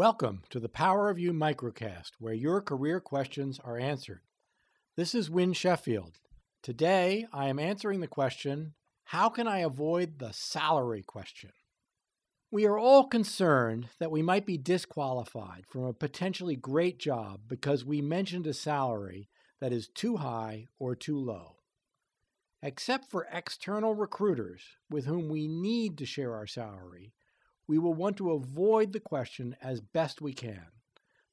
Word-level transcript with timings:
Welcome 0.00 0.44
to 0.48 0.58
the 0.58 0.70
Power 0.70 1.10
of 1.10 1.18
You 1.18 1.34
microcast, 1.34 2.12
where 2.18 2.32
your 2.32 2.62
career 2.62 3.00
questions 3.00 3.60
are 3.62 3.78
answered. 3.78 4.22
This 4.96 5.14
is 5.14 5.28
Win 5.28 5.52
Sheffield. 5.52 6.20
Today, 6.62 7.26
I 7.34 7.48
am 7.48 7.58
answering 7.58 8.00
the 8.00 8.06
question 8.06 8.72
How 9.04 9.28
can 9.28 9.46
I 9.46 9.58
avoid 9.58 10.18
the 10.18 10.32
salary 10.32 11.02
question? 11.02 11.50
We 12.50 12.64
are 12.64 12.78
all 12.78 13.08
concerned 13.08 13.90
that 13.98 14.10
we 14.10 14.22
might 14.22 14.46
be 14.46 14.56
disqualified 14.56 15.64
from 15.68 15.84
a 15.84 15.92
potentially 15.92 16.56
great 16.56 16.98
job 16.98 17.40
because 17.46 17.84
we 17.84 18.00
mentioned 18.00 18.46
a 18.46 18.54
salary 18.54 19.28
that 19.60 19.70
is 19.70 19.86
too 19.86 20.16
high 20.16 20.68
or 20.78 20.96
too 20.96 21.18
low. 21.18 21.56
Except 22.62 23.10
for 23.10 23.28
external 23.30 23.94
recruiters 23.94 24.62
with 24.88 25.04
whom 25.04 25.28
we 25.28 25.46
need 25.46 25.98
to 25.98 26.06
share 26.06 26.34
our 26.34 26.46
salary, 26.46 27.12
we 27.70 27.78
will 27.78 27.94
want 27.94 28.16
to 28.16 28.32
avoid 28.32 28.92
the 28.92 28.98
question 28.98 29.54
as 29.62 29.80
best 29.80 30.20
we 30.20 30.32
can. 30.32 30.66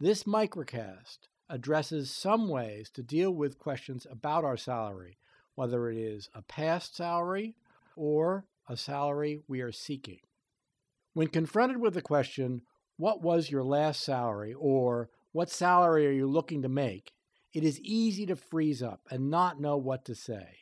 This 0.00 0.22
microcast 0.22 1.18
addresses 1.50 2.10
some 2.10 2.48
ways 2.48 2.88
to 2.94 3.02
deal 3.02 3.30
with 3.30 3.58
questions 3.58 4.06
about 4.10 4.42
our 4.42 4.56
salary, 4.56 5.18
whether 5.56 5.90
it 5.90 5.98
is 5.98 6.30
a 6.34 6.40
past 6.40 6.96
salary 6.96 7.54
or 7.96 8.46
a 8.66 8.78
salary 8.78 9.42
we 9.46 9.60
are 9.60 9.72
seeking. 9.72 10.20
When 11.12 11.26
confronted 11.26 11.82
with 11.82 11.92
the 11.92 12.00
question, 12.00 12.62
What 12.96 13.20
was 13.20 13.50
your 13.50 13.62
last 13.62 14.00
salary? 14.00 14.54
or 14.54 15.10
What 15.32 15.50
salary 15.50 16.06
are 16.06 16.12
you 16.12 16.26
looking 16.26 16.62
to 16.62 16.68
make? 16.70 17.12
it 17.52 17.62
is 17.62 17.78
easy 17.80 18.24
to 18.24 18.36
freeze 18.36 18.82
up 18.82 19.02
and 19.10 19.28
not 19.28 19.60
know 19.60 19.76
what 19.76 20.06
to 20.06 20.14
say. 20.14 20.60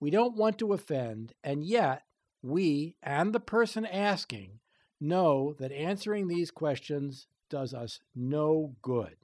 We 0.00 0.10
don't 0.10 0.36
want 0.36 0.58
to 0.58 0.72
offend, 0.72 1.34
and 1.44 1.62
yet 1.62 2.02
we 2.42 2.96
and 3.00 3.32
the 3.32 3.38
person 3.38 3.86
asking 3.86 4.58
know 5.00 5.54
that 5.58 5.72
answering 5.72 6.28
these 6.28 6.50
questions 6.50 7.26
does 7.48 7.72
us 7.72 8.00
no 8.14 8.74
good. 8.82 9.16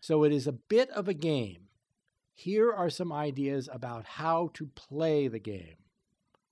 So 0.00 0.24
it 0.24 0.32
is 0.32 0.46
a 0.46 0.52
bit 0.52 0.90
of 0.90 1.08
a 1.08 1.14
game. 1.14 1.68
Here 2.34 2.72
are 2.72 2.90
some 2.90 3.12
ideas 3.12 3.68
about 3.72 4.04
how 4.04 4.50
to 4.54 4.66
play 4.66 5.28
the 5.28 5.40
game. 5.40 5.76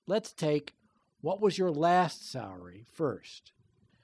Let's 0.06 0.33
take 0.33 0.75
what 1.20 1.41
was 1.41 1.59
your 1.59 1.70
last 1.70 2.31
salary 2.31 2.84
first. 2.92 3.53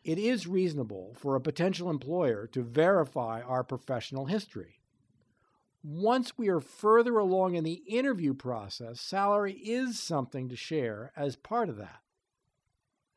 It 0.04 0.18
is 0.18 0.46
reasonable 0.46 1.14
for 1.16 1.36
a 1.36 1.40
potential 1.40 1.88
employer 1.88 2.48
to 2.48 2.62
verify 2.62 3.40
our 3.40 3.62
professional 3.62 4.26
history. 4.26 4.80
Once 5.84 6.38
we 6.38 6.48
are 6.48 6.60
further 6.60 7.18
along 7.18 7.54
in 7.54 7.64
the 7.64 7.82
interview 7.88 8.34
process, 8.34 9.00
salary 9.00 9.54
is 9.54 9.98
something 9.98 10.48
to 10.48 10.56
share 10.56 11.12
as 11.16 11.36
part 11.36 11.68
of 11.68 11.76
that. 11.76 12.00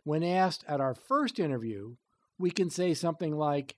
When 0.06 0.24
asked 0.24 0.64
at 0.68 0.80
our 0.80 0.94
first 0.94 1.40
interview, 1.40 1.96
we 2.38 2.52
can 2.52 2.70
say 2.70 2.94
something 2.94 3.36
like, 3.36 3.76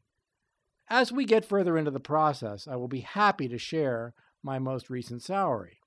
As 0.89 1.11
we 1.11 1.23
get 1.23 1.45
further 1.45 1.77
into 1.77 1.89
the 1.89 2.01
process, 2.01 2.67
I 2.67 2.75
will 2.75 2.89
be 2.89 2.99
happy 2.99 3.47
to 3.47 3.57
share 3.57 4.13
my 4.43 4.59
most 4.59 4.89
recent 4.89 5.23
salary. 5.23 5.79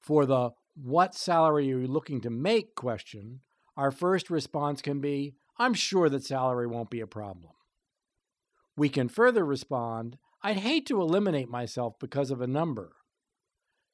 For 0.00 0.26
the 0.26 0.50
what 0.76 1.16
salary 1.16 1.72
are 1.72 1.78
you 1.78 1.88
looking 1.88 2.20
to 2.20 2.30
make 2.30 2.76
question, 2.76 3.40
our 3.76 3.90
first 3.90 4.30
response 4.30 4.80
can 4.80 5.00
be, 5.00 5.34
I'm 5.58 5.74
sure 5.74 6.08
that 6.08 6.24
salary 6.24 6.68
won't 6.68 6.90
be 6.90 7.00
a 7.00 7.06
problem. 7.06 7.52
We 8.76 8.88
can 8.88 9.08
further 9.08 9.44
respond, 9.44 10.18
I'd 10.40 10.58
hate 10.58 10.86
to 10.86 11.00
eliminate 11.00 11.48
myself 11.48 11.98
because 11.98 12.30
of 12.30 12.40
a 12.40 12.46
number. 12.46 12.92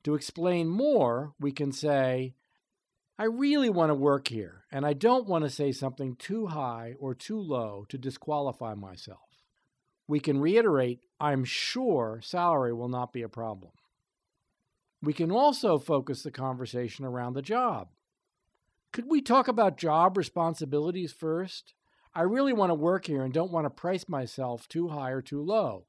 To 0.05 0.15
explain 0.15 0.69
more, 0.69 1.33
we 1.41 1.53
can 1.53 1.73
say, 1.73 2.35
I 3.19 3.25
really 3.25 3.69
want 3.69 3.91
to 3.91 3.95
work 3.95 4.29
here, 4.29 4.65
and 4.73 4.87
I 4.87 4.95
don't 4.95 5.29
want 5.29 5.45
to 5.45 5.51
say 5.51 5.71
something 5.71 6.17
too 6.17 6.47
high 6.47 6.95
or 6.99 7.15
too 7.15 7.39
low 7.39 7.85
to 7.91 7.99
disqualify 7.99 8.75
myself. 8.75 9.21
We 10.09 10.19
can 10.19 10.41
reiterate, 10.41 11.01
I'm 11.21 11.45
sure 11.45 12.21
salary 12.23 12.73
will 12.73 12.89
not 12.89 13.13
be 13.13 13.23
a 13.23 13.29
problem. 13.29 13.73
We 15.03 15.13
can 15.13 15.31
also 15.31 15.79
focus 15.79 16.23
the 16.23 16.31
conversation 16.31 17.05
around 17.05 17.35
the 17.35 17.43
job. 17.43 17.89
Could 18.93 19.07
we 19.09 19.21
talk 19.21 19.49
about 19.49 19.77
job 19.77 20.17
responsibilities 20.17 21.13
first? 21.13 21.75
I 22.15 22.23
really 22.23 22.53
want 22.53 22.71
to 22.71 22.75
work 22.75 23.07
here 23.07 23.23
and 23.23 23.33
don't 23.33 23.53
want 23.53 23.65
to 23.65 23.71
price 23.71 24.09
myself 24.09 24.69
too 24.69 24.89
high 24.89 25.11
or 25.11 25.23
too 25.23 25.43
low. 25.43 25.87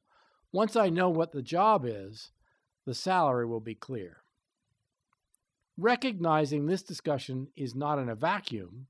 Once 0.51 0.75
I 0.75 0.89
know 0.89 1.09
what 1.09 1.31
the 1.31 1.41
job 1.41 1.85
is, 1.85 2.31
the 2.85 2.94
salary 2.94 3.45
will 3.45 3.59
be 3.59 3.75
clear. 3.75 4.22
Recognizing 5.78 6.66
this 6.66 6.84
discussion 6.84 7.47
is 7.56 7.73
not 7.73 7.97
in 7.97 8.07
a 8.07 8.16
vacuum 8.16 8.88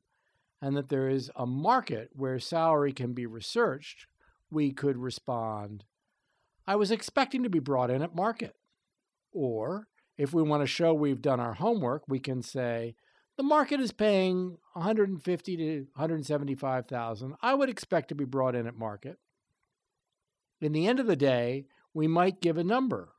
and 0.61 0.75
that 0.75 0.89
there 0.89 1.07
is 1.07 1.31
a 1.35 1.45
market 1.45 2.09
where 2.13 2.39
salary 2.39 2.91
can 2.91 3.13
be 3.13 3.25
researched, 3.25 4.07
we 4.51 4.71
could 4.71 4.97
respond, 4.97 5.85
I 6.67 6.75
was 6.75 6.91
expecting 6.91 7.43
to 7.43 7.49
be 7.49 7.59
brought 7.59 7.89
in 7.89 8.01
at 8.01 8.15
market. 8.15 8.55
Or, 9.31 9.87
if 10.17 10.33
we 10.33 10.43
want 10.43 10.61
to 10.61 10.67
show 10.67 10.93
we've 10.93 11.21
done 11.21 11.39
our 11.39 11.53
homework, 11.53 12.03
we 12.07 12.19
can 12.19 12.41
say, 12.41 12.95
the 13.35 13.43
market 13.43 13.79
is 13.79 13.91
paying 13.91 14.57
150 14.73 15.57
to 15.57 15.79
175,000. 15.95 17.35
I 17.41 17.53
would 17.53 17.69
expect 17.69 18.09
to 18.09 18.15
be 18.15 18.25
brought 18.25 18.55
in 18.55 18.67
at 18.67 18.77
market. 18.77 19.19
In 20.61 20.71
the 20.71 20.87
end 20.87 20.99
of 20.99 21.07
the 21.07 21.15
day, 21.15 21.65
we 21.93 22.07
might 22.07 22.41
give 22.41 22.57
a 22.57 22.63
number. 22.63 23.13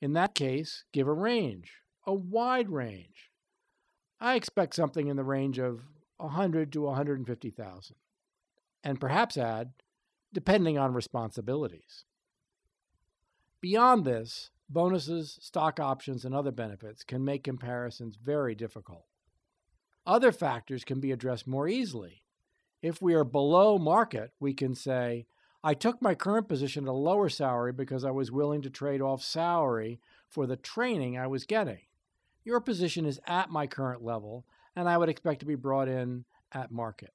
In 0.00 0.12
that 0.12 0.34
case, 0.34 0.84
give 0.92 1.08
a 1.08 1.12
range 1.12 1.72
a 2.08 2.14
wide 2.14 2.70
range. 2.70 3.30
I 4.18 4.34
expect 4.34 4.74
something 4.74 5.08
in 5.08 5.16
the 5.16 5.24
range 5.24 5.58
of 5.58 5.82
100 6.16 6.72
to 6.72 6.80
150,000. 6.80 7.96
And 8.82 8.98
perhaps 8.98 9.36
add, 9.36 9.72
depending 10.32 10.78
on 10.78 10.94
responsibilities. 10.94 12.04
Beyond 13.60 14.06
this, 14.06 14.48
bonuses, 14.70 15.38
stock 15.42 15.78
options, 15.78 16.24
and 16.24 16.34
other 16.34 16.50
benefits 16.50 17.04
can 17.04 17.26
make 17.26 17.44
comparisons 17.44 18.16
very 18.16 18.54
difficult. 18.54 19.04
Other 20.06 20.32
factors 20.32 20.84
can 20.84 21.00
be 21.00 21.12
addressed 21.12 21.46
more 21.46 21.68
easily. 21.68 22.22
If 22.80 23.02
we 23.02 23.12
are 23.12 23.24
below 23.24 23.76
market, 23.78 24.32
we 24.40 24.54
can 24.54 24.74
say, 24.74 25.26
I 25.62 25.74
took 25.74 26.00
my 26.00 26.14
current 26.14 26.48
position 26.48 26.84
at 26.84 26.90
a 26.90 26.92
lower 26.92 27.28
salary 27.28 27.72
because 27.72 28.02
I 28.02 28.12
was 28.12 28.32
willing 28.32 28.62
to 28.62 28.70
trade 28.70 29.02
off 29.02 29.22
salary 29.22 30.00
for 30.26 30.46
the 30.46 30.56
training 30.56 31.18
I 31.18 31.26
was 31.26 31.44
getting. 31.44 31.80
Your 32.48 32.60
position 32.60 33.04
is 33.04 33.20
at 33.26 33.50
my 33.50 33.66
current 33.66 34.02
level, 34.02 34.46
and 34.74 34.88
I 34.88 34.96
would 34.96 35.10
expect 35.10 35.40
to 35.40 35.46
be 35.46 35.54
brought 35.54 35.86
in 35.86 36.24
at 36.50 36.72
market. 36.72 37.12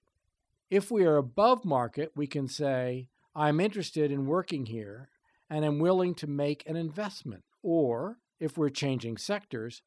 If 0.70 0.92
we 0.92 1.06
are 1.06 1.18
above 1.18 1.66
market, 1.66 2.12
we 2.16 2.28
can 2.28 2.48
say, 2.48 3.10
I'm 3.36 3.60
interested 3.60 4.12
in 4.12 4.28
working 4.28 4.68
here 4.68 5.10
and 5.50 5.66
am 5.66 5.80
willing 5.80 6.14
to 6.16 6.28
make 6.28 6.64
an 6.70 6.76
investment. 6.76 7.46
Or, 7.64 8.20
if 8.40 8.60
we're 8.60 8.70
changing 8.70 9.18
sectors, 9.18 9.82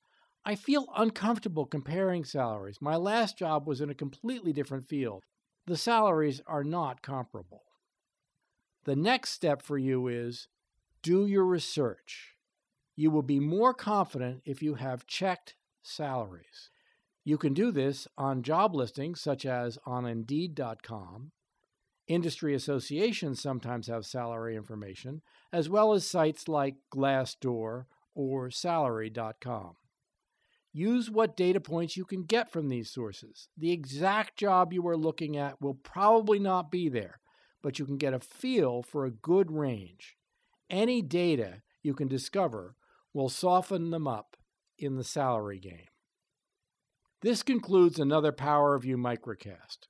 I 0.44 0.56
feel 0.56 0.88
uncomfortable 0.96 1.64
comparing 1.64 2.24
salaries. 2.24 2.78
My 2.80 2.96
last 2.96 3.38
job 3.38 3.68
was 3.68 3.80
in 3.80 3.88
a 3.88 3.94
completely 3.94 4.52
different 4.52 4.88
field. 4.88 5.22
The 5.64 5.76
salaries 5.76 6.42
are 6.48 6.64
not 6.64 7.02
comparable. 7.02 7.62
The 8.82 8.96
next 8.96 9.30
step 9.30 9.62
for 9.62 9.78
you 9.78 10.08
is 10.08 10.48
do 11.02 11.24
your 11.24 11.44
research 11.44 12.35
you 12.96 13.10
will 13.10 13.22
be 13.22 13.38
more 13.38 13.74
confident 13.74 14.42
if 14.44 14.62
you 14.62 14.74
have 14.74 15.06
checked 15.06 15.54
salaries. 15.82 16.70
You 17.24 17.38
can 17.38 17.54
do 17.54 17.70
this 17.70 18.08
on 18.16 18.42
job 18.42 18.74
listings 18.74 19.20
such 19.20 19.44
as 19.44 19.78
on 19.84 20.06
Indeed.com. 20.06 21.32
Industry 22.08 22.54
associations 22.54 23.42
sometimes 23.42 23.88
have 23.88 24.06
salary 24.06 24.56
information, 24.56 25.22
as 25.52 25.68
well 25.68 25.92
as 25.92 26.08
sites 26.08 26.48
like 26.48 26.76
Glassdoor 26.94 27.86
or 28.14 28.50
Salary.com. 28.50 29.74
Use 30.72 31.10
what 31.10 31.36
data 31.36 31.60
points 31.60 31.96
you 31.96 32.04
can 32.04 32.22
get 32.22 32.50
from 32.50 32.68
these 32.68 32.90
sources. 32.90 33.48
The 33.56 33.72
exact 33.72 34.36
job 34.36 34.72
you 34.72 34.86
are 34.86 34.96
looking 34.96 35.36
at 35.36 35.60
will 35.60 35.74
probably 35.74 36.38
not 36.38 36.70
be 36.70 36.88
there, 36.88 37.18
but 37.62 37.78
you 37.78 37.86
can 37.86 37.96
get 37.96 38.14
a 38.14 38.20
feel 38.20 38.82
for 38.82 39.04
a 39.04 39.10
good 39.10 39.50
range. 39.50 40.16
Any 40.70 41.02
data 41.02 41.62
you 41.82 41.94
can 41.94 42.08
discover 42.08 42.76
will 43.16 43.30
soften 43.30 43.88
them 43.88 44.06
up 44.06 44.36
in 44.78 44.96
the 44.96 45.02
salary 45.02 45.58
game. 45.58 45.88
This 47.22 47.42
concludes 47.42 47.98
another 47.98 48.30
Power 48.30 48.74
of 48.74 48.84
You 48.84 48.98
microcast. 48.98 49.88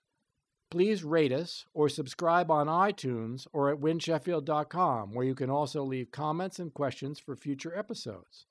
Please 0.70 1.02
rate 1.02 1.32
us 1.32 1.64
or 1.74 1.88
subscribe 1.88 2.52
on 2.52 2.68
iTunes 2.68 3.48
or 3.52 3.68
at 3.68 3.80
winsheffield.com, 3.80 5.12
where 5.12 5.26
you 5.26 5.34
can 5.34 5.50
also 5.50 5.82
leave 5.82 6.12
comments 6.12 6.60
and 6.60 6.72
questions 6.72 7.18
for 7.18 7.34
future 7.34 7.76
episodes. 7.76 8.46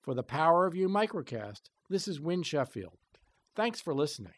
For 0.00 0.14
the 0.14 0.22
Power 0.22 0.66
of 0.66 0.74
You 0.74 0.88
microcast, 0.88 1.64
this 1.90 2.08
is 2.08 2.18
Win 2.18 2.42
Sheffield. 2.42 2.96
Thanks 3.54 3.82
for 3.82 3.92
listening. 3.92 4.32